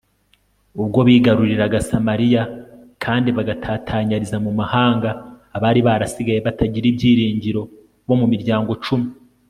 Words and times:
ubwo 0.81 0.99
bigaruriraga 1.07 1.79
samariya 1.89 2.43
kandi 3.03 3.29
bagatatanyiriza 3.37 4.37
mu 4.45 4.51
mahanga 4.59 5.09
abari 5.55 5.79
barasigaye 5.87 6.39
batagira 6.47 6.85
ibyiringiro 6.91 7.61
bo 8.07 8.15
mu 8.19 8.25
miryango 8.33 8.71
cumi 8.85 9.09